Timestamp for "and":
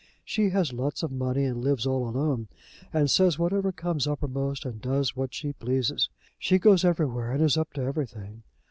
1.43-1.61, 2.91-3.07, 4.65-4.81, 7.33-7.43